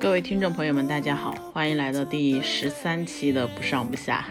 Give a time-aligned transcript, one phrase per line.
[0.00, 4.24] 各位听众朋友们，大家好，欢迎来到第十三期的不上不下。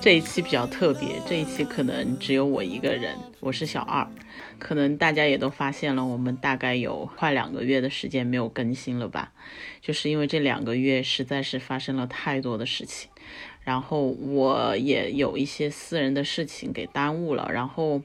[0.00, 4.06] 这一期比较特别，这一期可能只有我一个人，我是小二。
[4.60, 9.32] 可能大家也都发现了，我们大概有快两个月的时间没有更新了吧？
[9.80, 13.10] 就是因为这两个月实在是发生了太多的事情，
[13.64, 18.00] 然后我也有一些私人的事情给耽误了，然后。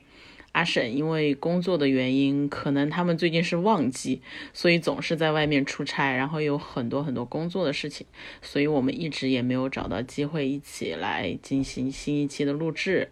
[0.57, 8.07] 阿婶因为工作的原因，可能他们最近是旺季，所以总是在外面出差，然后有很多很多工作的事情，
[8.41, 13.11] 所以我们一直也没有找到机会一起来进行新一期的录制。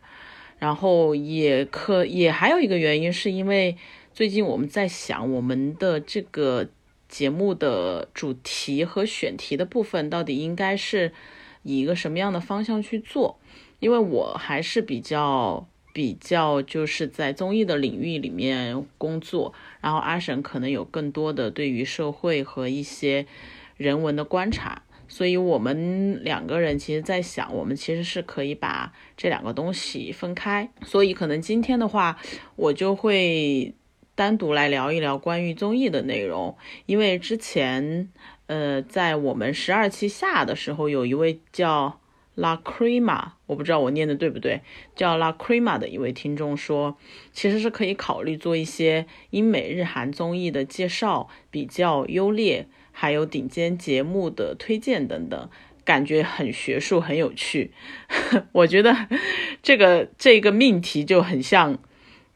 [0.57, 3.77] 然后也可也还有一个原因，是因为
[4.11, 6.67] 最近我们在想我们的这个
[7.07, 11.13] 节目的主题和选题的部分到底应该是
[11.61, 13.39] 以一个什么样的方向去做，
[13.77, 15.67] 因为我还是比较。
[15.95, 23.25] 比较就是在综艺的领域里面工作，然后阿婶可能有更多的对于社会和一些
[23.77, 30.69] 人文的观察，所以我们两个人其实在想，我们其实是可以把这两个东西分开。
[30.83, 32.19] 所以可能今天的话，
[32.57, 33.73] 我就会
[34.15, 36.57] 单独来聊一聊关于综艺的内容，
[36.87, 38.09] 因为之前
[38.47, 42.01] 呃在我们十二期下的时候，有一位叫。
[42.35, 44.61] La Crema，我不知道我念的对不对，
[44.95, 46.97] 叫 La Crema 的一位听众说，
[47.33, 55.49] 其实是可以考虑做一些英美日韩综艺的介绍、比较优劣，还有顶尖节目的推荐等等，
[55.83, 57.71] 感觉很学术，很有趣。
[58.51, 59.07] 我觉得
[59.63, 61.79] 这个这个命题就很像。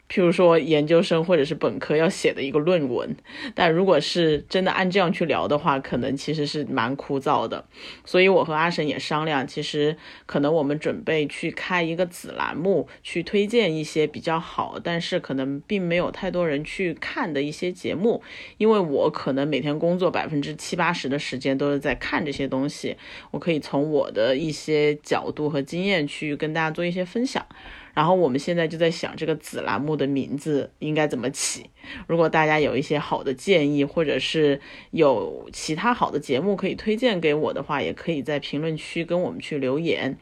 [0.10, 3.16] 譬如说研究生或者是本科要写的一个论文，
[3.54, 7.64] 但如果是真的按这样去聊的话，可能其实是蛮枯燥的。
[8.04, 18.24] 所以我和阿神也商量，其实可能我们准备去开一个子栏目，去推荐一些比较好，但是可能并没有太多人去看的一些节目。
[18.58, 22.98] 因为我可能每天工作百分之七八十的时间都是在看这些东西，
[23.30, 27.46] 我可以从我的一些角度和经验去跟大家做一些分享。
[27.94, 31.70] 然后我们现在就在想这个子栏目的名字应该怎么起。
[32.08, 34.60] 如果大家有一些好的建议，或者是
[34.92, 40.18] 有其他好的节目可以推荐给我的话，也可以在评论区跟我们去留言。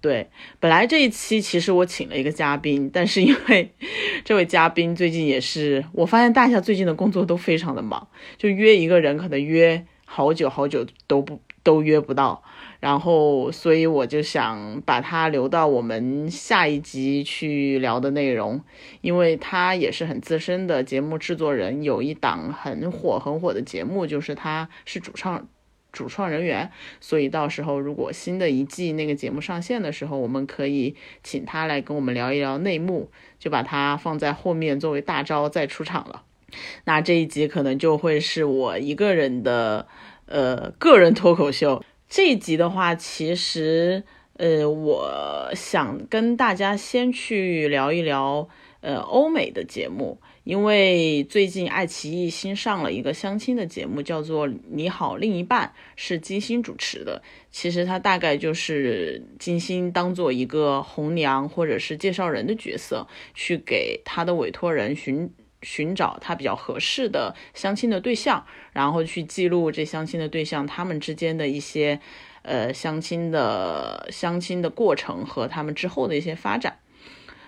[0.00, 3.70] 对，本来这一期其实我请了一个嘉宾，但是因为
[4.24, 12.42] 这位嘉宾最近也是，我发现大家最近的工作都非常的忙，就约一个人可能约好久好久都不都约不到。
[12.82, 18.60] 然后，所以我就想把它留到我们下一集去聊的内容，
[19.02, 25.46] 因为他也是很资深的节目制作人，有一档很火很火的节目，就是他是主创
[25.92, 36.24] 主创人员，所以到时候如果新的一季那个节目上线的时候，我们可以请他来跟我们聊一聊内幕，就把它放在后面作为大招再出场了。
[36.86, 39.86] 那这一集可能就会是我一个人的
[40.26, 41.84] 呃个人脱口秀。
[42.14, 48.46] 这一集的话，其实，呃，我想跟大家先去聊一聊，
[48.82, 57.22] 呃，欧美的节目，因为最近爱奇艺新上了一个相亲的节目，叫做《你好，另一半》，是金星主持的。
[57.50, 65.32] 其实他大概就是金星当做一个红娘或者是介绍人的角色，去给他的委托人寻。
[65.62, 72.00] 寻找他比较合适的相亲的对象，然后去记录这相亲的对象他们之间的一些
[72.42, 76.78] 呃相亲的相亲的过程和他们之后的一些发展。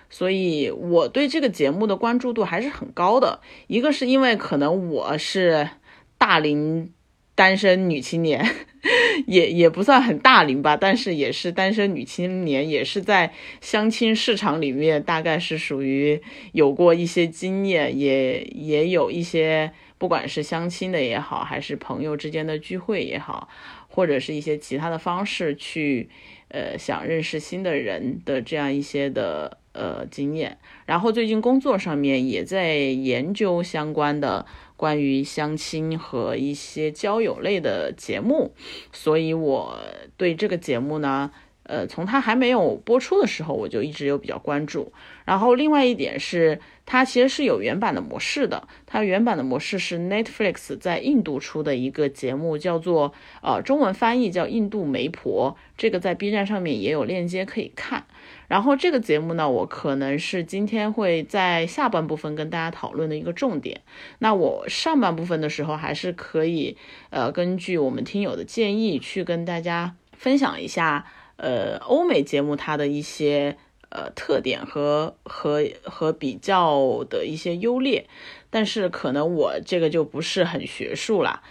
[0.09, 3.41] 所以我对这个节目的关注度还是很高的。
[3.67, 5.69] 一个是因为可能我是
[6.17, 6.93] 大龄
[7.35, 8.45] 单身女青年。
[9.25, 23.49] 也也不算很大龄吧，但是也是单身女青年，也是在相亲市场里面，大概是属于有过一些经验，也也有一些，不管是相亲的也好，还是朋友之间的聚会也好，
[23.87, 26.07] 或者是一些其他的方式去，
[26.49, 30.59] 呃，想认识新的人的这样一些的呃经验。
[30.85, 34.45] 然后最近工作上面也在研究相关的。
[34.77, 38.53] 关于相亲和一些交友类的节目，
[38.91, 39.79] 所以我
[40.17, 41.31] 对这个节目呢，
[41.63, 44.91] 呃，从它还没有播出的时候，我就一直有比较关注。
[45.23, 58.05] 然后另外一点是，它其实是有原版的模式的，它原版的模式是 Netflix 在印度出的一个节目，叫做呃中文翻译叫《印度媒婆》，这个在 B 站上面也有链接可以看。
[58.47, 63.81] 然后这个节目呢，我可能是今天会在下半部分跟大家讨论的一个重点。
[64.19, 66.77] 那我上半部分的时候，还是可以
[67.09, 71.05] 呃根据我们听友的建议去跟大家分享一下
[71.37, 73.57] 呃欧美节目它的一些
[73.89, 78.07] 呃特点和和和比较的一些优劣。
[78.49, 81.43] 但是可能我这个就不是很学术啦。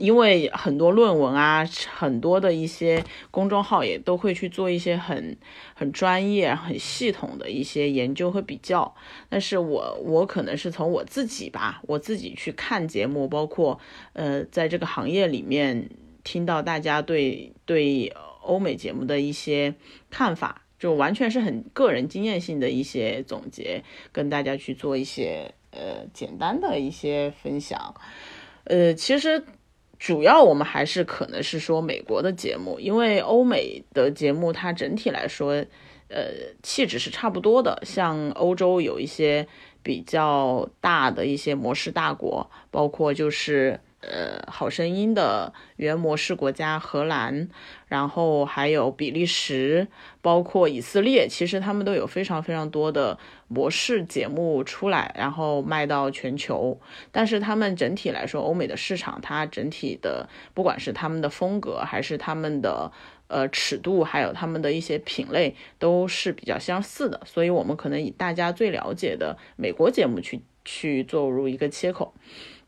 [0.00, 1.62] 因为很多论文啊，
[1.94, 5.36] 很多的一些公众号也都会去做一些很
[5.74, 8.94] 很专业、很系统的一些研究和比较。
[9.28, 13.78] 但是我我可能是从我自己吧，我自己去看节目，包括
[14.14, 15.90] 呃，在这个行业里面
[16.24, 18.10] 听到大家对对
[18.40, 19.74] 欧美节目的一些
[20.08, 27.94] 看法，就完全是很个人经验性的一些总结，跟大家去做一些呃简单的一些分享。
[28.64, 29.44] 呃，其实。
[30.00, 35.52] 主要我们还是可能是说美国的节目，因为欧美的节目它整体来说，
[36.08, 36.32] 呃，
[36.62, 37.80] 气质是差不多的。
[37.84, 39.46] 像欧洲有一些
[39.82, 43.78] 比较大的一些模式大国，包括就是。
[44.00, 47.48] 呃，好声音的原模式国家荷兰，
[47.86, 49.88] 然后还有比利时，
[50.22, 56.80] 包括以色列，其实他们都有非常非常多的模式节目出来，然后卖到全球。
[57.12, 62.90] 但是他们整体来说，欧美的市场，它整体的不管是他们的风格，还是他们的
[63.28, 67.20] 呃尺度，还有他们的一些品类，都是比较相似的。
[67.26, 72.14] 所以，我们可能以大家最了解的美国节目去去做入一个切口。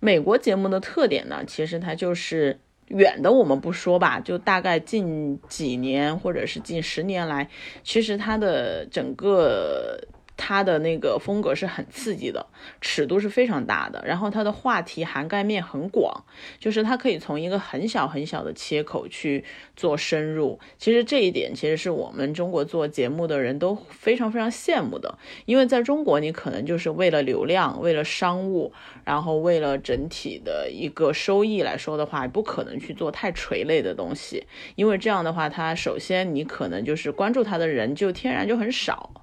[0.04, 2.58] 美国节目的特点呢，其实它就是
[2.88, 7.49] 远的我们不说吧，就大概近几年或者是近十年来，
[7.84, 9.96] 其实它的整个。
[10.37, 12.46] 它的那个风格是很刺激的，
[12.81, 16.25] 尺度是非常大的，然后它的话题涵盖面很广，
[16.58, 19.44] 就是它可以从一个很小很小的切口去
[19.76, 20.58] 做深入。
[20.79, 28.73] 其实这一点其实是我们中国做节目的人都非常非常羡慕的，因为在中国你可能就是为了流量、为了商务，
[29.05, 39.21] 然后为了整体的一个收益来说的话，不可能去做太垂类的东西，因为这样的话，它首先你可能就是关注它的人就天然就很少。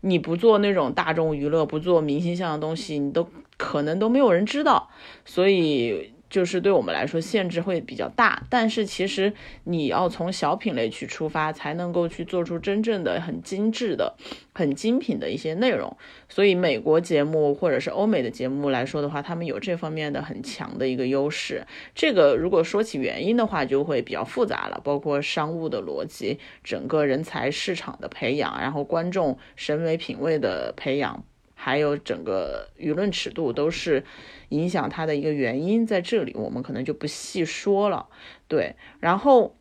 [0.00, 4.90] 你不做那种大众娱乐，不做明星像的东西，你都可能都没有人知道，
[5.24, 6.12] 所以。
[6.30, 9.32] 就是对我们来说限制会比较大，但是其实
[9.64, 14.14] 你要从小品类去出发，才能够去做出真正的很精致的、
[14.54, 15.94] 很精品的一些内容。
[16.28, 21.66] 所以美国节目或者是欧美的节目来说的话，他们有这方面的很强的一个优势。
[21.94, 31.24] 这个如果说起原因的话，就会比较复杂了，包括商务的逻辑、整个人才市场的培养，然后观众审美品味的培养。
[31.62, 34.02] 还有整个舆论尺度都是
[34.48, 38.06] 影响他的一个原因，在这里我们可能就不细说了。
[38.48, 39.54] 对，然后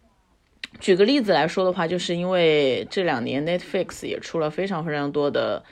[0.79, 5.65] 举个例子来说的话，就是因为这两年 Netflix 也出了非常非常多的，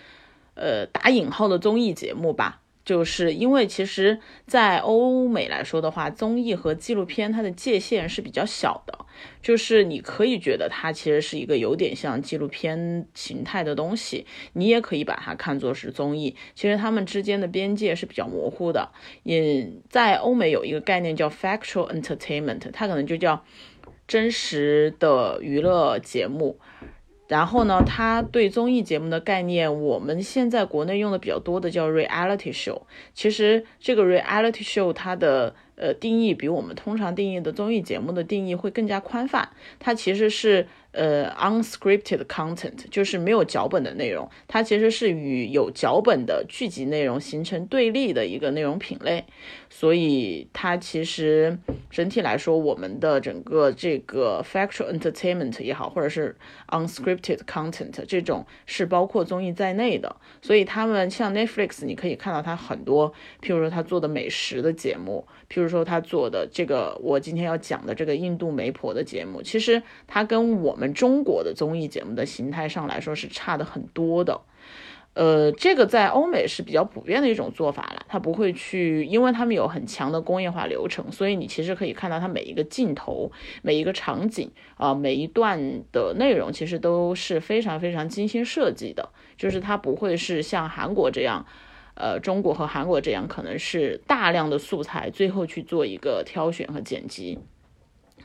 [0.55, 2.61] 呃，打引号的综艺节目吧。
[2.87, 9.05] 就是因为其实，在欧美来说的话，综艺和纪录片它的界限是比较小的，
[9.41, 16.33] 就是你可以觉得它其实是一个有点像纪录片形态的东西，你也可以把它看作是综艺。
[16.55, 18.89] 其实它们之间的边界是比较模糊的。
[19.23, 23.43] 也在欧美有一个概念叫 factual entertainment，它可能就叫
[24.07, 26.57] 真实的娱乐节目。
[27.27, 32.81] 然后呢，他对综艺节目的概念，我们现在国内用的比较多的叫 reality show。
[33.13, 39.49] 其实这个 reality show 它的呃定义比我们通常定义的综艺节目的定义会更加宽泛，
[39.79, 40.67] 它其实是。
[40.97, 49.23] 呃，unscripted content 就是没有脚本的内容，它其实是与有脚本的剧集内容形成对立的一个内容品类，
[49.69, 51.55] 所以它其实
[51.91, 56.35] 整体来说，我们的整个这个 factual entertainment 也好，或者是
[56.69, 63.13] unscripted content 这种是包括综艺在内的，所以他们像 Netflix，你可以看到它很多，
[63.43, 70.86] 譬如说他做的美食的节目，譬如说他做的这个我今天要讲的这个印度媒婆的节目，其实它跟我们。
[70.93, 74.41] 中国的综艺节目的形态上来说是差的很多的，
[75.13, 78.05] 呃，这个在欧美是比较普遍的一种做法了。
[78.07, 89.09] 它不会去，因为他们有很强的工业化流程，所以你其实可以看到它每一个镜头、每一个场景啊、每一段的内容，其实都是非常非常精心设计的。
[89.37, 91.45] 就是它不会是像韩国这样，
[91.95, 97.39] 呃，中国和韩国这样，可能是大量的素材，最后去做一个挑选和剪辑。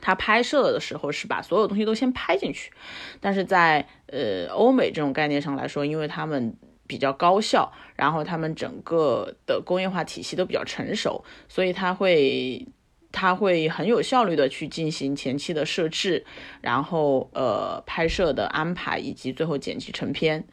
[0.05, 2.73] 他拍摄的时候是把所有东西都先拍进去，
[3.21, 6.53] 但是在呃欧美这种概念上来说，因为他们
[6.85, 12.67] 比较高效，然后他们整个的工业化体系都比较成熟，所以他会
[13.13, 16.25] 他会很有效率的去进行前期的设置，
[16.59, 20.43] 然后呃拍摄的安排以及最后剪辑成片。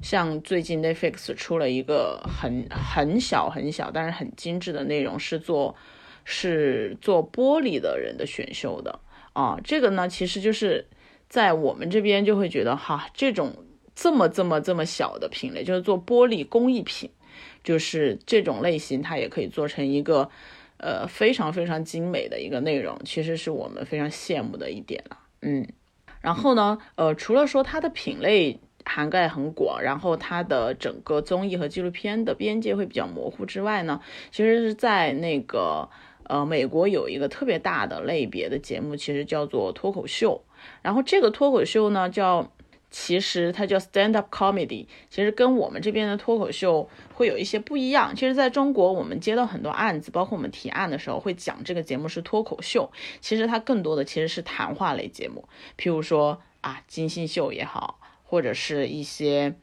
[0.00, 5.74] 像最近 Netflix 出了一个很很小很小但是很精致的内容，是做。
[6.24, 9.00] 是做玻璃的人的选秀的
[9.32, 10.86] 啊，这个呢，其实就是
[11.28, 13.54] 在我们这边就会觉得哈，这种
[13.94, 17.10] 这么这么这么小的品类，就是做玻璃工艺品，
[17.62, 20.30] 就是这种类型，它也可以做成一个
[20.78, 25.18] 呃非常非常精美的一个内容，其实是我们非常羡慕的一点了。
[25.42, 25.66] 嗯，
[26.20, 34.00] 然后呢，呃，除了说它的品类涵盖很广，然后它的整个综艺和纪录片的边界会比较模糊之外呢，
[34.30, 35.88] 其实是在那个
[36.30, 40.42] 呃美国有一个特别大的类别的节目，其实叫做脱口秀。
[40.82, 42.50] 然后这个脱口秀呢叫。
[42.92, 48.12] 其实它叫 stand up comedy，其实跟我们这边的脱口秀会有一些不一样。
[48.16, 59.54] 其实在中国，我们接到很多案子，包括我们提案的时候会讲这个节目是脱口秀，其实它更多的其实是谈话类节目，譬如说啊金星秀也好，或者是一些。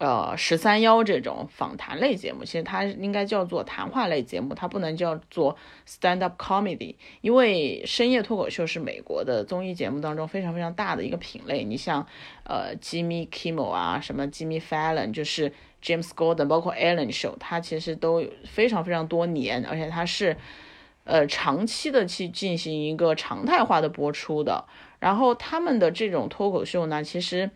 [0.00, 11.62] 呃，十三幺这种访谈类节目，其实它应该叫做谈话类节目，它不能叫做 stand up comedy，因为深夜脱口秀是美国的综艺节目当中非常非常大的一个品类。
[11.62, 12.04] 你像
[12.42, 20.36] 呃，Jimmy Kimmel 啊，什么 Jimmy Fallon，就是 James Gordon，包括 Ellen Show，它其实都有非常非常多年，而且它是
[21.04, 24.64] 呃长期的去进行一个常态化的播出的。
[24.98, 27.50] 然后他们的这种脱口秀呢，其实。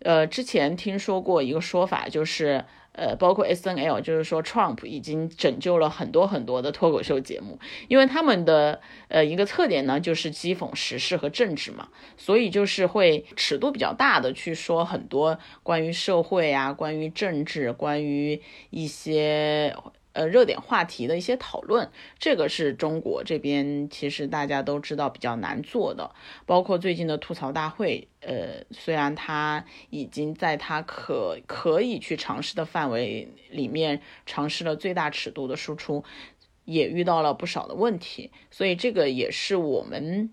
[0.00, 18.40] 呃，之前听说过一个说法，就是呃，包括 S N L，就是说 Trump 已经拯救了很多很多的脱口秀节目，因为他们的呃一个特点呢，就是讥讽时事和政治嘛，所以就是会尺度比较大的去说很多关于社会啊、关于政治、关于
[18.70, 19.74] 一些。
[20.14, 26.10] 呃，热点话题的一些讨论，这个是中国这边其实大家都知道比较难做的。
[26.44, 36.02] 包括最近的吐槽大会，呃，虽然他已经在他可可以去尝试的范围里面尝试了最大尺度的输出，
[36.64, 38.32] 也遇到了不少的问题。
[38.50, 40.32] 所以这个也是我们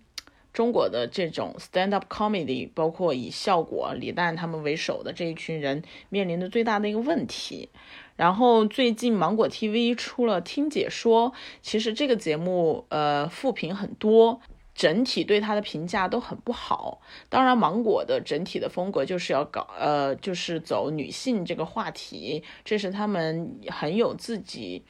[0.51, 7.70] 中国的这种 stand up comedy，包括以效果李诞他们为首的这一群人面临的最大的一个问题。
[8.15, 14.39] 然后最近芒果 TV 出了听解说，其实这个节目呃负评很多，
[14.74, 17.01] 整体对它的评价都很不好。
[17.29, 24.84] 当然，芒果的整体的风格就是要搞呃就是走女性这个话题，这是他们很有自己。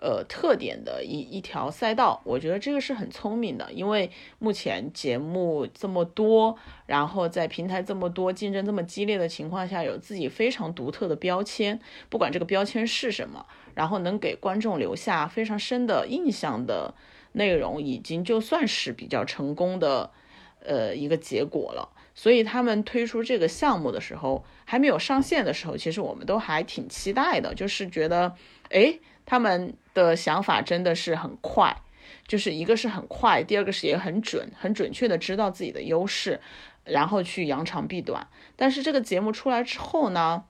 [0.00, 16.94] 呃，特点的一一条赛道，我觉得这个是很聪明的，因为目前节目这么多，然后在平台这么多，竞争这么激烈的情况下，有自己非常独特的标签，不管这个标签是什么，然后能给观众留下非常深的印象的
[17.32, 20.12] 内容，已经就算是比较成功的
[20.64, 21.88] 呃一个结果了。
[22.14, 28.36] 所以他们推出这个项目的时候，还没有上线的时候，其实我们都还挺期待的，就是觉得，
[28.70, 29.00] 哎。
[29.30, 31.76] 他们的想法真的是很快，
[32.26, 36.40] 就是一个是很快，第二个是也很准，很准确的知道自己的优势，
[36.84, 38.28] 然后去扬长避短。
[38.56, 40.44] 但是这个节目出来之后呢，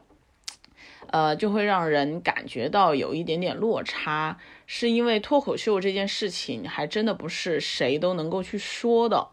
[1.10, 9.28] 呃，就会让人感觉到有一点点落差，是因为脱口秀这件事情还真的不是谁都能够去说的。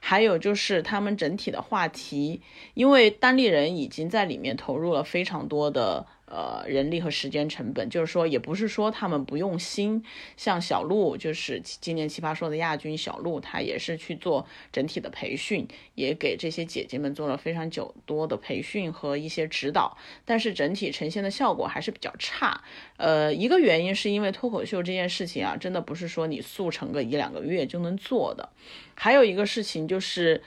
[0.00, 2.40] 还有就是他们整体的话题，
[2.74, 6.06] 因为单立人已经在里面投入了非常多的。
[6.30, 10.04] 呃，人力和时间成本，就是说，也不是说他们不用心。
[10.36, 19.96] 像小鹿，就是今年奇葩说的亚军小鹿，他也是去做整体的培训，也给这些姐姐们做了非常久多的培训和一些指导。
[20.26, 22.62] 但是整体呈现的效果还是比较差。
[22.98, 28.50] 呃，一个原因是因为脱口秀这件事情啊，真的不是说你速成个一两个月就能做的。
[28.94, 30.42] 还有一个事情就是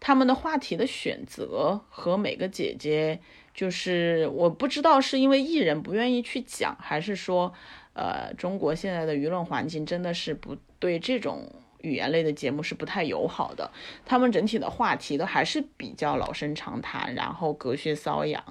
[0.00, 3.20] 他们的话题的选择和每个姐姐。
[3.56, 7.54] 就是我不知道是因为艺人不愿意去讲，还是说，
[7.94, 13.72] 呃，中国现在的舆论环境真的是不对这种语言类的节目是不太友好的。
[14.04, 18.44] 他们整体的话题都还是比较老生常谈，然后隔靴搔痒，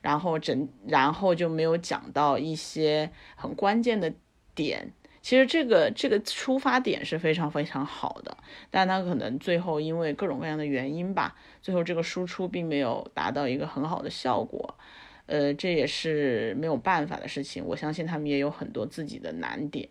[0.00, 4.14] 然后整然后就没有讲到一些很关键的
[4.54, 4.92] 点。
[5.22, 8.36] 其实这个这个出发点是非常非常好的，
[8.72, 14.76] 但他可能最后因为各种各样的原因吧，最后这个输出并没有达到一个很好的效果，
[15.26, 17.64] 呃，这也是没有办法的事情。
[17.64, 19.88] 我相信他们也有很多自己的难点。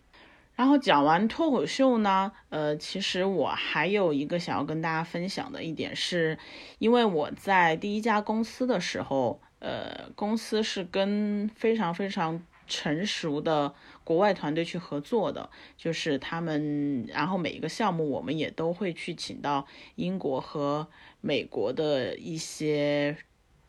[0.54, 6.38] 然后讲完脱口秀呢，呃，其实我还有一个想要跟大家分享的一点是，
[6.78, 12.44] 因为我在第一家公司的时候，呃，公司是跟非常非常。
[12.72, 20.88] 成熟的国外团队去合作的，就是他们，然后每一个项目我们也都会去请到英国和
[21.20, 23.18] 美国的一些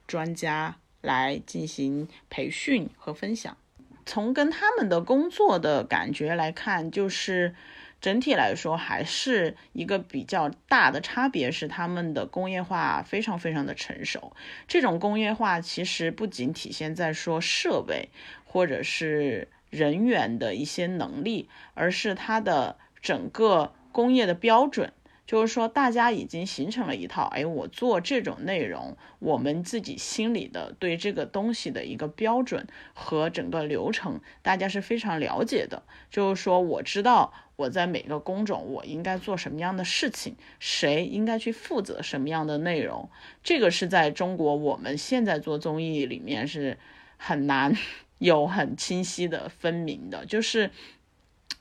[0.07, 3.57] 专家来进行培训和分享。
[4.05, 7.55] 从跟他们的工作的感觉来看，就是
[8.01, 14.33] 整体来说还是一个比较大的差别，是他们的工业化非常非常的成熟。
[14.67, 18.09] 这种工业化其实不仅体现在说设备。
[18.53, 24.93] 或者是人员的一些能力，而是它的整个工业的标准。
[25.25, 35.81] 就是说，大家已经形成了一套，哎，我做这种内容，我们自己心里的对这个东西的一个标准和整个流程，大家是非常了解的。
[36.11, 43.09] 就是说，我知道我在每个工种我应该做什么样的事情，谁应该去负责什么样的内容，
[43.41, 46.77] 这个是在中国我们现在做综艺里面是
[47.17, 47.75] 很难
[48.17, 50.71] 有很清晰的分明的，就是。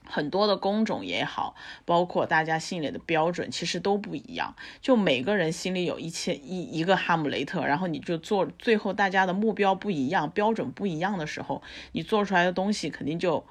[0.04, 1.54] 很多的工种也好，
[1.84, 4.56] 包括大家心里的标准，其实都不一样。
[4.80, 13.46] 就每个人心里有一千一一个哈姆雷特，然后你就做，最后大家的目标不一样，标准不一样的时候，你做出来的东西肯定就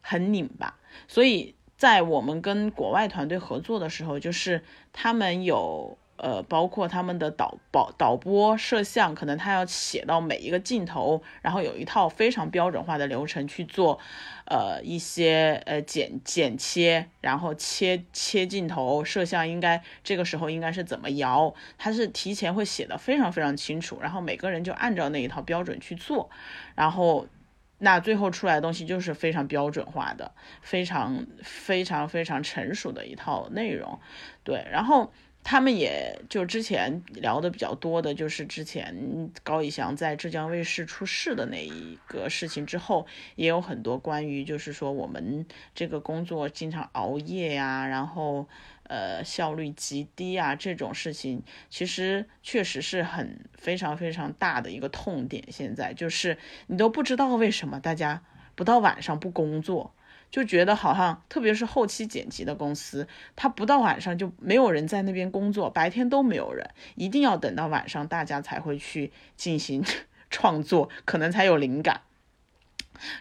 [0.00, 0.76] 很拧巴。
[1.06, 5.96] 所以在我们跟国外团队合作的时候，就是他们有。
[6.22, 13.98] 呃，包括他们的导导导播、摄像，可能他要写到每一个镜头，然后有一套非常标准化的流程去做，
[14.44, 26.30] 呃，一些呃剪剪切，然后切切镜头，摄像应该这个时候应该是怎么摇，他是提前会写的非常非常清楚，然后每个人就按照那一套标准去做，
[26.76, 27.26] 然后
[27.78, 33.98] 那最后出来的东西就是非常标准化的，非常非常非常成熟的一套内容，
[34.44, 35.12] 对，然后。
[35.44, 45.44] 他们也就之前聊的比较多的，就是之前高以翔在浙江卫视出事的那一个事情之后，也有很多关于就是说我们
[45.74, 48.46] 这个工作经常熬夜呀，然后
[48.84, 55.44] 呃效率极低啊这种事情，其实确实是很非常非常大的一个痛点。
[55.50, 58.22] 现在就是你都不知道为什么大家
[58.54, 59.92] 不到晚上不工作。
[60.32, 69.84] 就觉得好像，特别是后期剪辑的公司，他不到晚上就没有人在那边工作，白天都没有人，一定要等到晚上，大家才会去进行
[70.30, 72.00] 创作，可能才有灵感。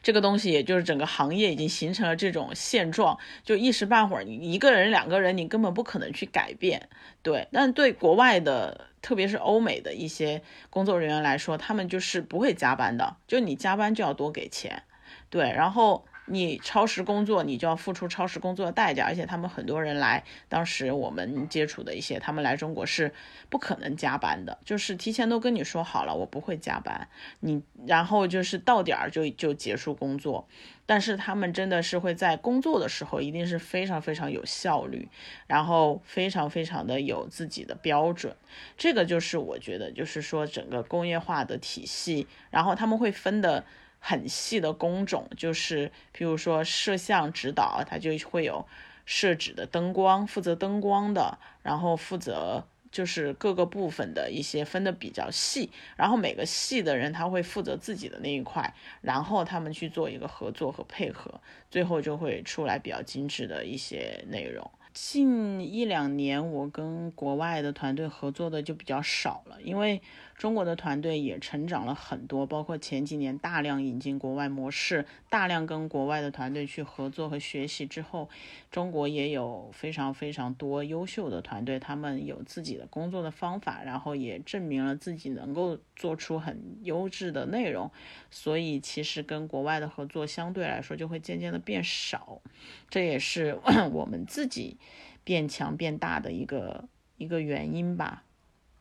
[0.02, 6.88] 这个东西也就是整个行业已经形成了这种现状，就一时半会儿你一个人、两个人，你根本不可能去改变。
[7.22, 14.84] 对，但对国外的，特别是欧美的一些工作人员来说，他们就是不会加班的，就你加班就要多给钱。
[15.30, 16.06] 对，然后。
[16.32, 19.06] 你超时工作，你就要付出超时工作的代价。
[19.06, 23.14] 而且他们很多人来，当时我们接触的一些，他们来中国是
[23.50, 27.08] 不可能加班的，就是提前都跟你说好了，我不会加班。
[27.42, 30.48] 你然后就是到点儿就就结束工作。
[30.88, 35.08] 但是他们真的是会在工作的时候，一定是非常非常有效率，
[35.48, 38.36] 然后非常非常的有自己的标准。
[38.78, 43.64] 这个就是我觉得，就是说整个工业化的体系，然后他们会分的。
[44.04, 48.66] 很细的工种，就是比如说摄像指导，它就会有
[49.06, 64.70] 设置的灯光，负责灯光的，然后负责就是各个部分的一些分的比较细，然后每个系的人他会负责自己的那一块，然后他们去做一个合作和配合，最后就会出来比较精致的一些内容。
[64.94, 70.02] 近一两年，我跟国外的团队合作的就比较少了，因为。
[70.42, 78.28] 中国的团队也成长了很多，包括前几年大量引进国外模式，大量跟国外的团队去合作和学习之后，
[78.72, 87.92] 中国也有非常非常多优秀的团队，他们有自己的工作的方法，然后也证明了自己能够做出很优质的内容，
[88.32, 92.42] 所以其实跟国外的合作相对来说就会渐渐的变少，
[92.90, 93.60] 这也是
[93.94, 94.78] 我们自己
[95.24, 96.86] 变强变大的一个
[97.18, 98.24] 一个原因吧。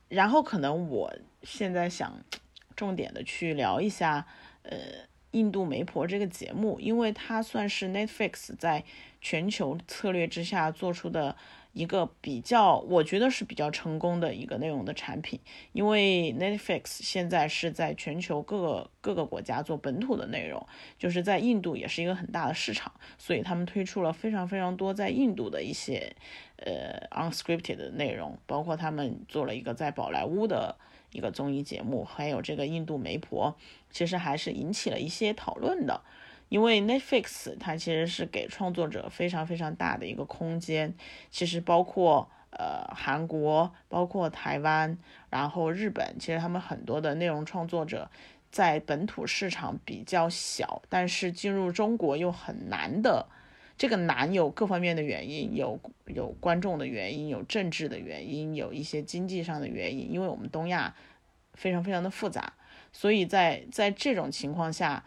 [0.08, 2.18] 然后可能我现在想
[2.74, 4.26] 重点的去聊一下，
[4.62, 4.76] 呃，
[5.31, 8.85] 印度媒婆这个节目，因为它算是 Netflix 在
[9.20, 11.37] 全球策略之下做出的。
[11.72, 15.38] 一个比较，我觉得是比较成功的一个内容的产品，
[15.70, 20.66] 因为 Netflix 现在是在全球各个各个国家做本土的内容，
[20.98, 26.16] 就是在印度也是一个很大的市场，所以他们推出了非常非常多在印度的一些
[26.57, 30.76] 呃 unscripted 的内容，包括他们做了一个在宝莱坞的
[31.12, 33.56] 一个综艺节目，还有这个印度媒婆，
[33.90, 36.00] 其实还是引起了一些讨论的。
[36.48, 40.94] 因为 Netflix 它其实是给创作者非常非常大的一个空间，
[41.30, 44.98] 其实包括呃韩国、包括台湾，
[45.30, 48.10] 然后日本，其实他们很多的内容创作者
[48.50, 53.28] 在本土市场比较小，但是进入中国又很难的。
[53.80, 60.12] 这个难有各方面的原因，有有观众的原因，有政治的原因，有一些经济上的原因。
[60.12, 60.94] 因为我们东亚
[61.54, 62.52] 非常非常的复杂，
[62.92, 65.02] 所以在在这种情况下。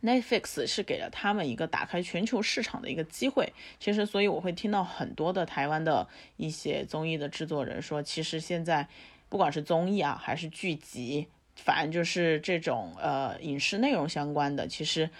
[0.00, 3.52] Netflix 是给了他们一个打开全球市场的一个机会。
[3.80, 8.86] 其实，所以我会听到很多的台湾的一些综艺的制作人说，其实现在
[9.28, 11.26] 不管是综艺啊，还是剧集，
[11.56, 15.10] 反正就是这种呃影视内容相关的，其实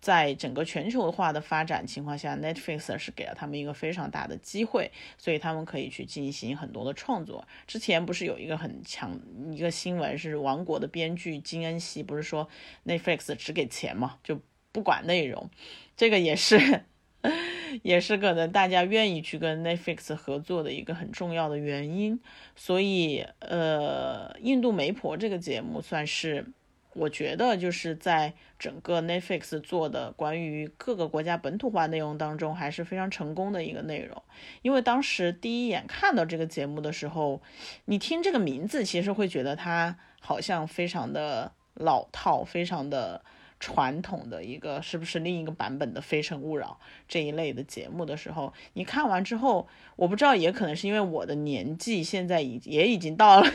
[0.00, 7.46] 在整个全球化的发展情况下，Netflix 是给了他们一个非常大的机会，所以他们可以去进行很多的创作。
[7.66, 9.20] 之前不是有一个很强
[9.52, 12.48] 一个新闻，是《王国》的编剧金恩熙不是说
[12.86, 14.40] Netflix 只给钱嘛，就
[14.72, 15.50] 不管内容，
[15.96, 16.84] 这个也是
[17.82, 22.18] 也是可能大家愿意去跟 Netflix 合作的一个很重要的原因。
[22.56, 26.46] 所以，呃，印度媒婆这个节目算是。
[26.92, 34.20] 我觉得就是在整个 Netflix 做的关于各个国家本土化内容当中，还是非常成功的一个内容。
[34.62, 37.40] 因为当时第一眼看到这个节目的时候，
[37.84, 43.22] 你听这个名字，其实会觉得它好像非常的老套，非常的
[43.60, 53.48] 传统的一个，是不是另一个版本的《非诚勿扰》这一类的节目的时候，你看完之后，我不知道，也可能是因为我的年纪现在已也已经到了。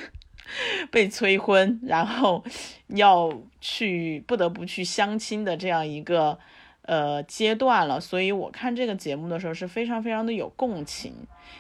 [0.92, 2.44] 被催婚，然后
[2.88, 6.38] 要去不得不去相亲的这样一个
[6.84, 11.14] 呃阶段了，所以我看这个节目的时候是非常非常的有共情，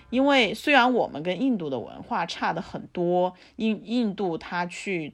[0.10, 5.12] 因为虽然我们跟印度的文化差的很多，印印度他去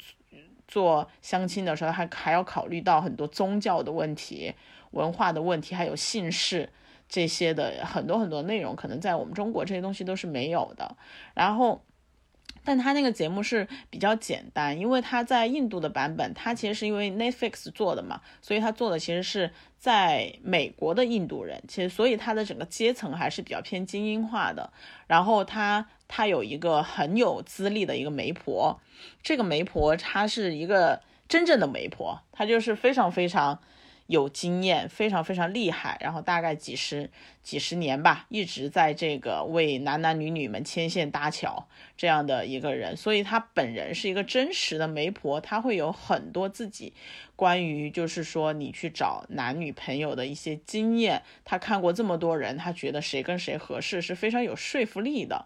[0.68, 4.54] 做相亲的时候，还还要考虑到很多宗教的问题、
[4.92, 6.70] 文化的问题，还有姓氏
[7.08, 10.96] 这些的很多很多内容，可能在我们中国这些东西都是没有的，
[11.34, 11.82] 然后。
[12.64, 24.72] 但他那个节目是比较简单，因为他在印度的版本，他其实是因为 Netflix 做的嘛，所以他做的其实是在美国的印度人，其实所以他的整个阶层还是比较偏精英化的。
[25.08, 28.80] 然后他他有一个很有资历的一个媒婆，
[29.24, 33.60] 这个媒婆她是一个真正的媒婆，她就是非常非常。
[34.12, 37.10] 有经验，非常非常厉害，然后大概几十
[37.42, 46.94] 几十年吧，一直在这个为男男女女们牵线搭桥这样的一个人，所以他本人是一个真实的媒婆，他会有很多自己
[47.38, 55.46] 关于就是说你去找男女朋友的一些经验，他看过这么多人，他觉得谁跟谁合适是非常有说服力的，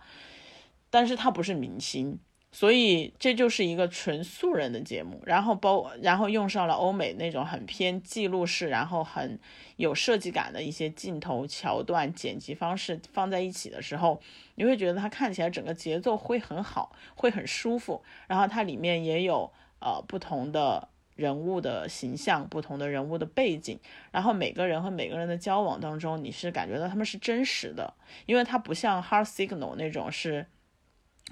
[0.90, 2.18] 但是他不是明星。
[2.56, 9.38] 所以这就是一个纯素人的节目，然后包然后用上了欧美那种很偏记录式，然后很
[9.76, 14.22] 有设计感的一些镜头桥段、剪辑方式放在一起的时候，
[14.56, 18.02] 你会觉得它看起来整个节奏会很好，会很舒服。
[18.28, 20.88] 然后它里面也有呃不同的
[21.18, 23.78] 人物的形象、不同的人物的背景，
[24.14, 27.94] 然后每个人和每个人的交往当中，你是感觉到他们是真实的，
[28.26, 30.46] 因为它不像《Heart Signal》那种是。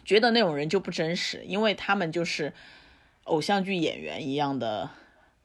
[0.05, 2.53] 觉得那种人就不真实，因为他们就是
[3.23, 4.89] 偶像剧演员一样的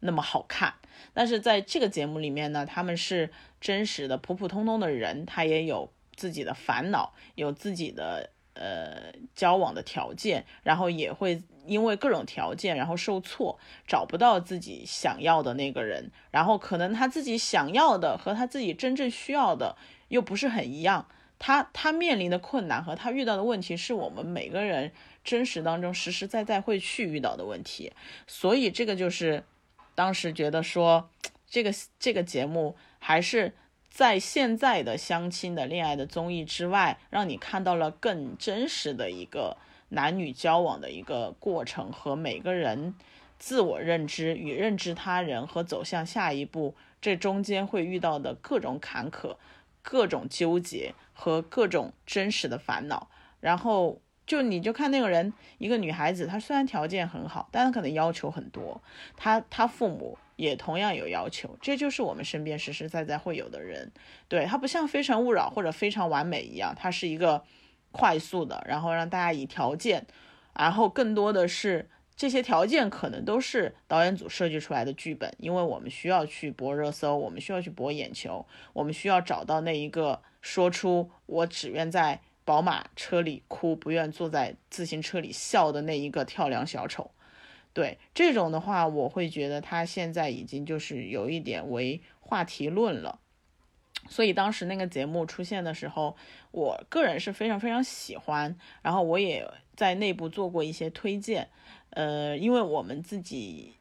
[0.00, 0.74] 那么好看。
[1.14, 3.30] 但是在这个节目里面呢，他们是
[3.61, 19.76] 真实的普普通通的人，他也有自己的烦恼，有自己的呃交往的条件，然后也会因为各种条件然后受挫，找不到自己想要的那个人，然后可能他自己想要的和他自己真正需要的
[20.08, 21.06] 又不是很一样。
[21.38, 27.92] 他他面临的困难和他遇到的问题，是我们每个人真实当中实实在在会去遇到的问题，
[28.27, 29.44] 所以这个就是
[29.94, 31.11] 当时觉得说，
[31.46, 33.55] 这个这个节目还是
[33.90, 39.57] 在现在的相亲的恋爱的综艺之外，让你看到了更真实的一个
[39.90, 42.94] 男女交往的一个过程和每个人
[43.38, 49.37] 自我认知与认知他人和走向下一步这中间会遇到的各种坎坷。
[49.90, 53.09] 各种纠结和各种真实的烦恼，
[53.40, 58.83] 然后就你就看那个人，一个女孩子，她虽然条件很好，但她可能要求很多，
[59.16, 63.90] 她她父母也同样有要求，这就是我们身边实实在在会有的人，
[64.29, 67.42] 对她不像非诚勿扰或者非常完美一样，它是一个
[67.90, 70.07] 快速的，然后让大家以条件，
[70.55, 71.88] 然后更多的是。
[72.18, 87.12] 这些条件可能都是导演组设计出来的剧本，因为我们需要去博热搜，我们需要去博眼球，我们需要找到那一个说出我只愿在宝马车里哭，不愿坐在自行车里笑的那一个跳梁小丑。
[87.72, 93.20] 对这种的话，我会觉得他现在已经就是有一点为话题论了。
[94.09, 96.16] 所以当时那个节目出现的时候，
[96.50, 101.48] 我个人是非常非常喜欢，然后我也在内部做过一些推荐。
[101.98, 103.74] 呃，因为我们自己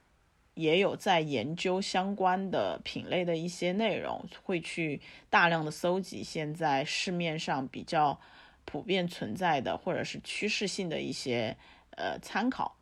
[0.55, 4.99] 也有在研究相关的品类的一些内容，会去
[5.29, 8.19] 大量的搜集现在市面上比较
[8.65, 11.55] 普遍存在的或者是趋势性的一些
[11.91, 12.75] 呃参考。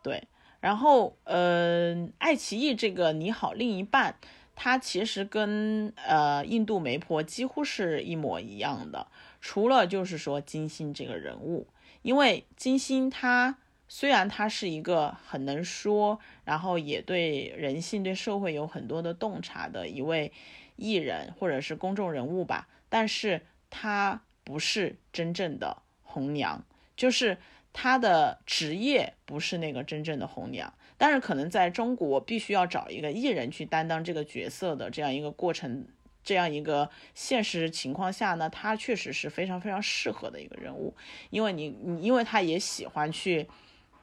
[0.00, 0.28] 对，
[0.60, 4.14] 然后呃，爱奇艺这个你好另一半，
[4.54, 9.08] 它其实跟呃印度媒婆几乎是一模一样的，
[9.40, 11.66] 除了就是说金星这个人物，
[12.02, 13.58] 因为金星她。
[13.88, 20.30] 虽然他是一个很能说，然后也对人性、对社会有很多的洞察的一位
[20.76, 26.64] 艺人或者是公众人物吧，但是他不是真正的红娘，
[26.96, 27.38] 就是
[27.72, 30.72] 他的职业不是那个真正的红娘。
[30.96, 35.86] 但是可能在中国，必须要找一个艺人去担当这个角色的这样一个过程。
[36.24, 40.94] 这样一个现实情况下呢，他确实是非常非常适合的一个人物，
[41.30, 43.48] 因为你你因为他也喜欢去，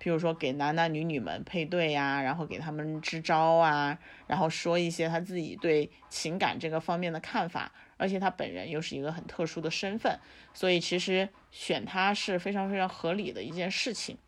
[0.06, 10.20] 比如说给男男女女们配对呀，然后给他们支招啊，然后说一些他自己对情感这个方面的看法，而且他本人又是一个很特殊的身份，
[10.54, 14.20] 所以其实选他是非常非常合理的一件事情。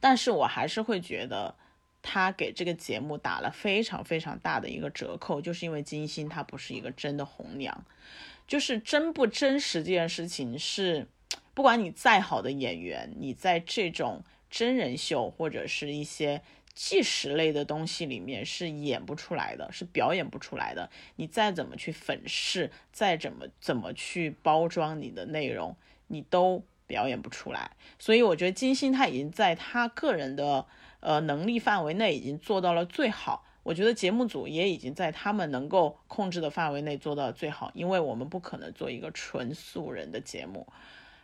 [0.00, 1.54] 但是我还是会觉得。
[2.00, 7.84] 他给这个节目打了非常非常大的一个折扣，就是因为金星她不是一个真的红娘，
[8.46, 11.08] 就是真不真实这件事情是，
[11.54, 16.42] 不管你再好的演员，你在这种真人秀或者是一些
[16.74, 20.90] 纪实类的东西里面是演不出来的，是表演不出来的。
[21.16, 27.70] 你再怎么去粉饰，再怎么怎么去包装你的内容，你都表演不出来。
[27.98, 30.66] 所以我觉得金星他已经在他个人的。
[31.00, 40.66] 呃，能力范围内已经做到了最好，我觉得节目组也已经在他们能够控制的范围内做到最好，因为我们不可能做一个纯素人的节目，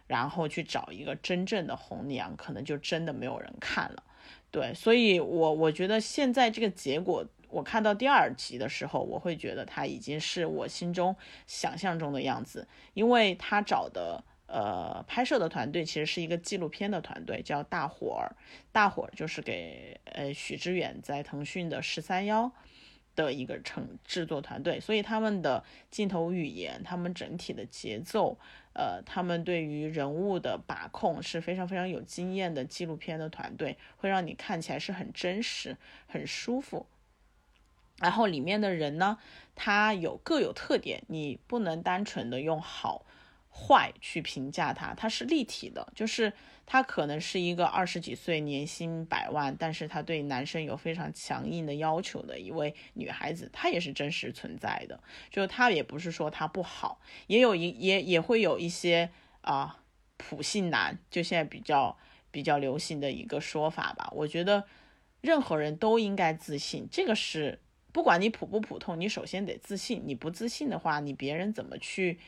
[0.06, 4.02] 然后去找一个真正的红娘，可能就真的没有人看了。
[4.50, 11.14] 对，所以我我觉得现在这个结果，我看到第二集的时候，我会觉得他已经是我心中
[11.46, 14.24] 想象中的样子，因为他找的。
[14.46, 18.36] 呃，拍摄的团队其实是一个纪录片的团队，叫大伙儿。
[18.70, 22.52] 大伙儿就是给呃许知远在腾讯的十三幺
[23.16, 28.38] 的一个成制作团队，所以他们的镜头语言，他们整体的节奏，
[28.74, 36.86] 呃，他们对于人物的把控是非常非常有经验的纪录片的团队，会让你看起来是很真实、很舒服。
[37.98, 39.18] 然后里面的人呢，
[39.54, 43.06] 他有各有特点，你不能单纯的用好。
[43.56, 46.32] 坏去评价他，他是立体的，就是
[46.66, 55.00] 她可能是一个二十几岁年薪百万，但是她对男生有非常强硬的要求的一位女孩子，她也是真实存在的。
[55.30, 59.10] 就她也不是说她不好，也有一也也会有一些
[59.42, 59.80] 啊
[60.16, 61.96] 普信男，就现在比较
[62.30, 64.10] 比较流行的一个说法吧。
[64.12, 64.64] 我觉得
[65.20, 67.60] 任何人都应该自信，这个是
[67.92, 70.02] 不管你普不普通，你首先得自信。
[70.06, 72.18] 你不自信的话，你别人怎么去？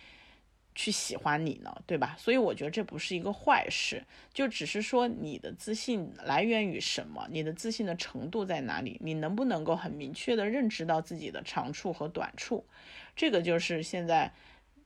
[0.77, 2.15] 去喜欢你呢，对吧？
[2.19, 12.67] 所以我觉得这不是一个坏事，就只是说你的自信来源于什么，你的自信的程度在哪里，你能不能够很明确的认知到自己的长处和短处，
[13.17, 14.31] 这个就是现在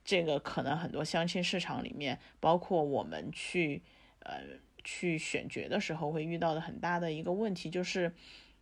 [0.05, 3.81] 这个可能很多相亲市场里面，包括我们去
[4.21, 4.41] 呃
[4.85, 8.13] 去选角的时候会遇到的很大的一个问题，就是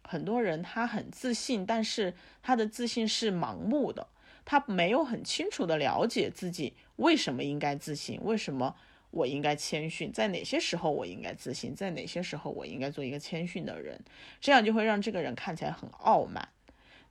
[0.01, 4.07] 很多人他很自信，但是他的自信是盲目的。
[4.45, 8.75] 他没有很清楚的了解自己为什么应该自信，为什么
[9.11, 13.99] 我应该谦逊，在哪些时候我应该自信，在哪些时候我应该做一个谦逊的人，
[14.39, 16.49] 这样就会让这个人看起来很傲慢。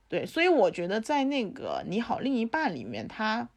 [0.07, 3.49] 对，所以我觉得在那个你好另一半里面，他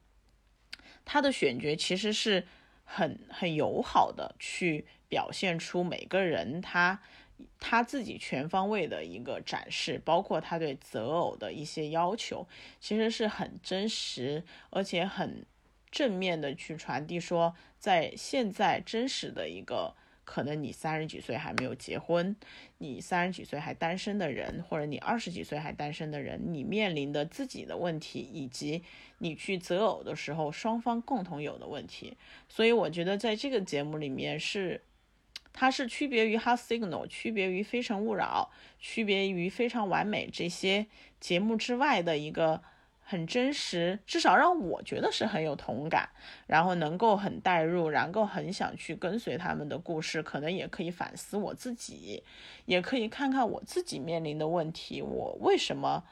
[1.05, 2.47] 他的选角其实是
[2.85, 7.01] 很很友好的，去表现出每个人他。
[7.59, 12.47] 他自己全方位的一个展示，包括他对择偶的一些要求，
[12.79, 15.45] 其实是很真实，而且很
[15.92, 22.35] 正面的去传递说，在现在真实的一个可能你三十几岁还没有结婚，
[22.78, 28.83] 你三十几岁还单身的人，或者你二十几岁还单身的人，你面临的自己的问题，以及
[29.18, 32.16] 你去择偶的时候双方共同有的问题。
[32.48, 34.81] 所以我觉得在这个节目里面是。
[35.55, 38.50] 它是区别于《Hot Signal》，区别于《非诚勿扰》，
[38.83, 40.87] 区别于《非常完美》这些
[41.20, 42.62] 节目之外的一个
[43.12, 46.09] 很真实，至少让我觉得是很有同感，
[46.46, 52.22] 然后能够很代入，然后很想去跟随他们的故事，可能也可以反思我自己，
[52.64, 56.03] 也可以看看我自己面临的问题，我为什么，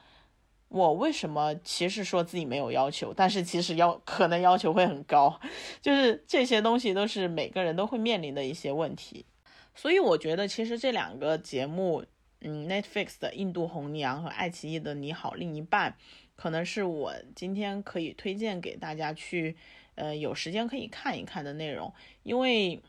[0.67, 5.39] 我为什么其实说自己没有要求，但是其实要可能要求会很高，
[5.81, 9.25] 就是这些东西都是每个人都会面临的一些问题。
[9.73, 12.03] 所以我觉得，其实这两个节目，
[12.41, 15.91] 嗯，Netflix 的《印度红娘》和爱奇艺的《你好另一半》，
[16.41, 19.55] 可能是我今天可以推荐给大家去，
[19.93, 21.93] 呃，有时间可以看一看的内容。
[22.23, 22.81] 因为，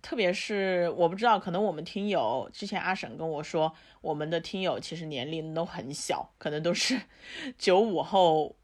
[0.00, 6.98] 特别是我不知道，可能我们听友之前阿婶跟我说，我们的听友其实年龄都很小，可能都是
[7.58, 8.56] 九五后，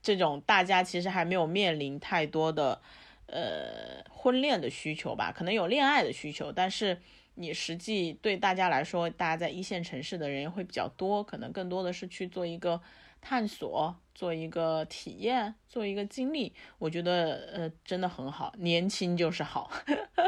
[0.00, 2.80] 这种大家其实还没有面临太多的。
[3.26, 6.98] 呃婚恋的需求吧，可能有恋爱的需求，但是
[7.34, 12.80] 你实际对大家来说，大家在一线城市的人会比较多，可能更多的是去做一个
[13.20, 16.52] 探索，做一个体验，做一个经历。
[16.78, 19.70] 我觉得呃真的很好，年轻就是好。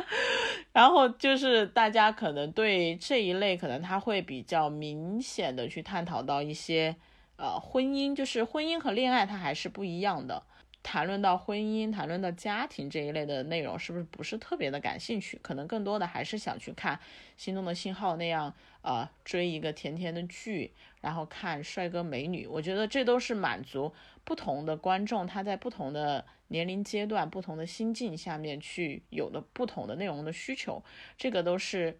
[0.72, 6.94] 然后就是大家可能对这一类，可能他会比较明显的去探讨到一些，
[7.36, 10.44] 呃，婚姻，就是婚姻和恋爱它还是不一样的。
[10.82, 15.38] 谈论到婚姻，谈论到家庭这一类的内容，是不是不是特别的感兴趣？
[15.42, 16.96] 可能更多的还是想去看
[17.36, 22.46] 《心动的信号》那样，呃，追一个甜甜的剧，然后看帅哥美女。
[22.46, 23.92] 我觉得这都是满足
[24.24, 30.82] 不同的观众，他在不同的年龄阶段、不同的心境下面去有的不同的内容的需求，
[31.16, 31.98] 这个都是。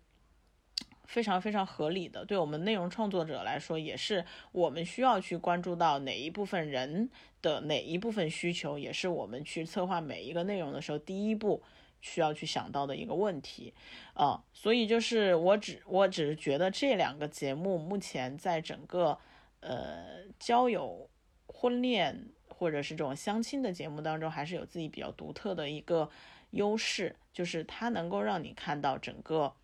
[1.06, 7.10] 非常非常合理的，对我们内容创作者来说，也是我们需要去关注到哪一部分人
[7.42, 11.60] 的哪一部分需求，也是我们去策划每一个内容的时候第一步
[12.00, 13.74] 需要去想到的一个问题
[14.14, 14.42] 啊。
[14.52, 19.18] 所以就是我只我只是觉得这两个节目目前在整个
[19.60, 21.08] 呃交友、
[21.46, 26.10] 婚恋或者是这种相亲的节目当中，还是有自己比较独特的一个
[26.50, 29.54] 优势，就是它能够让你看到整个。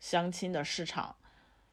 [0.00, 1.16] 相亲的市场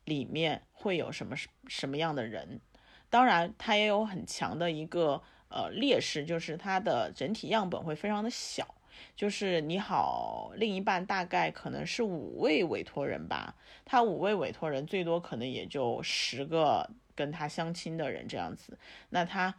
[0.03, 1.35] 里面会有什么
[1.67, 2.59] 什么样的人？
[3.07, 8.74] 当然，它也有很强的一个呃劣势，就是它的整体样本会非常的小。
[9.15, 18.77] 就是你好，另一半大概可能是五位委托人吧，他五位委托人最多可能也就十个跟他相亲的人这样子，
[19.09, 19.55] 那他。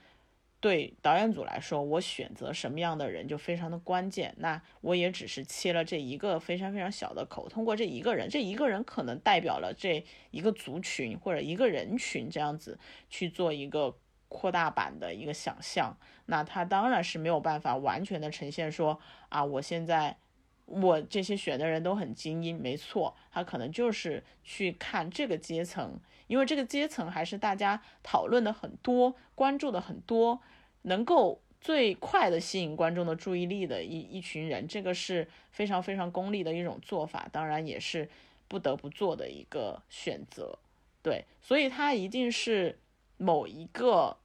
[0.58, 4.34] 对导演组来说，我选择什么样的人就非常的关键。
[4.38, 12.76] 那我也只是切了这一个非常非常小的口，通过这一个人，这一个人可能代表了这一个族群或者一个人群，这样子
[13.10, 13.96] 去做一个
[14.28, 15.96] 扩大版的一个想象。
[16.26, 20.16] 那他当然是没有办法完全的呈现说啊，我现在。
[20.68, 30.40] 我这些选的人都很精英，没错，他可能就是去看这个阶层，因为这个阶层还是大家讨论的很多、关注的很多，
[30.82, 38.08] 能够最快的吸引观众的注意力的一一群人，这个是非常非常功利的一种做法，当然也是
[38.48, 40.58] 不得不做的一个选择，
[41.00, 42.76] 对，所以他一定是
[43.16, 44.18] 某一个。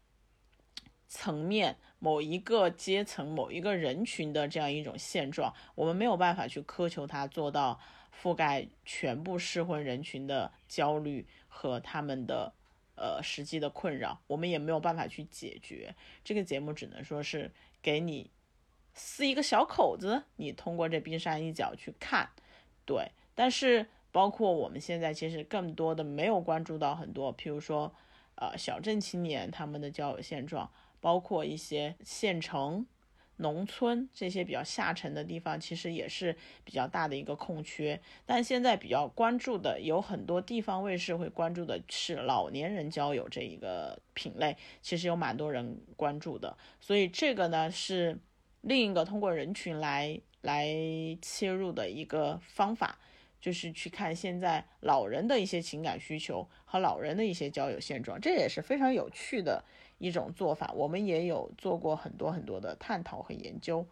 [1.14, 7.78] 层面某一个阶层某一个人群的这样一种现状，我们没有办法去苛求他做到
[8.18, 12.54] 覆盖全部适婚人群的焦虑和他们的
[12.96, 15.94] 呃实际的困扰，我们也没有办法去解决。
[16.24, 17.52] 这个节目只能说是
[17.82, 18.32] 给你
[18.94, 22.30] 撕一个小口子，你通过这冰山一角去看，
[22.86, 23.12] 对。
[23.36, 27.94] 但是包括我们现在其实更多的没有关注到很多，譬如说
[28.42, 30.70] 呃小镇青年他们的交友现状。
[31.04, 32.86] 包括一些县城、
[33.38, 38.00] 农村这些比较下沉的地方，其实也是比较大的一个空缺。
[38.24, 46.56] 但现在比较关注的，有很多地方卫视会关注的是老年人交友这一个品类，其实有蛮多人关注的。
[46.80, 48.20] 所以这个呢是
[48.62, 50.68] 另一个通过人群来来
[51.20, 53.00] 切入的一个方法。
[53.42, 59.64] 就是去看现在老人的一些情感需求和老人的一些交友现状，这也是非常有趣的
[59.98, 60.72] 一种做法。
[60.74, 63.86] 我们也有做过很多很多的探讨和研究，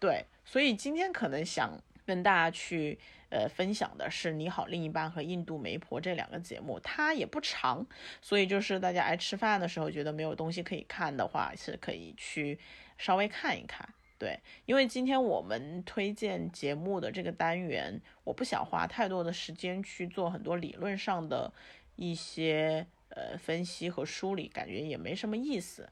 [0.00, 7.86] 对，所以今天可能想跟大家去呃分享的是《你好，另一半》和《印度媒婆》这两个节目，它也不长，
[8.22, 12.58] 所以就是大家爱吃饭的时候觉得没有东西可以看的话，是可以去
[12.96, 13.86] 稍微看一看。
[14.16, 21.52] 对，因为今天我们推荐节目的这个单元，我不想花太多的时间去做很多理论上的
[21.96, 25.88] 一些呃分析和梳理，感觉也没什么意思。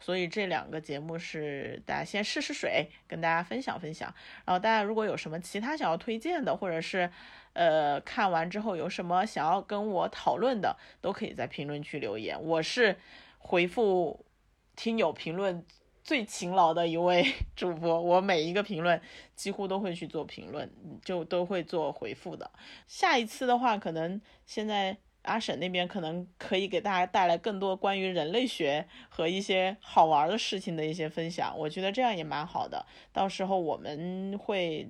[0.00, 4.12] 所以这两个节目是大家先试试水，跟大家分享分享。
[4.46, 7.10] 然后大家如果有什么其他想要推荐的，或者是
[7.52, 12.42] 呃看完之后有什么想要跟我讨论的，都可以在评论区留言。
[12.42, 12.96] 我是
[13.38, 14.24] 回复
[14.74, 15.62] 听友评论。
[16.06, 19.00] 最勤劳的一位 主播，我每一个评论
[19.34, 20.70] 几乎都会去做评论，
[21.04, 22.48] 就都会做回复的。
[22.86, 32.86] 下一次的话，可能现在阿婶那边可能可以给大家带来更多关于人类学和一些好玩的事情的一些分享，我觉得这样也蛮好的。
[33.12, 34.88] 到时候我们会。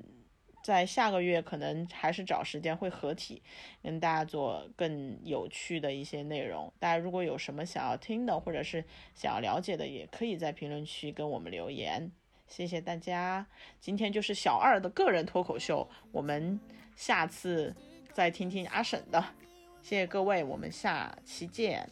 [0.67, 3.41] 在下个月可能还是找时间会合体，
[3.85, 6.73] 跟大家做更有趣的一些内容。
[6.81, 12.11] 大家如果有什么想要听的，或者是想要了解的，也可以在评论区跟我们留言。
[12.49, 13.47] 谢谢大家，
[13.81, 16.59] 今天就是小二的个人脱口秀，我们
[16.97, 17.73] 下次
[18.13, 19.25] 再听听阿婶的。
[19.83, 21.89] 谢谢各位，我们下期见。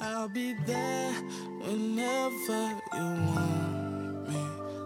[0.00, 1.12] I'll be there
[1.60, 4.42] whenever you want me.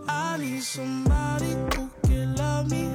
[0.08, 2.88] I need somebody who can love me